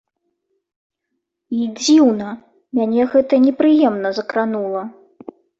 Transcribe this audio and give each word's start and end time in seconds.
І 1.57 1.67
дзіўна, 1.81 2.27
мяне 2.79 3.01
гэта 3.15 3.41
непрыемна 3.47 4.09
закранула. 4.23 4.83